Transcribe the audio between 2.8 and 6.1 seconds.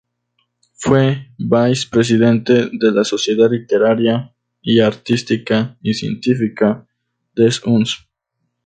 la sociedad literaria, artística y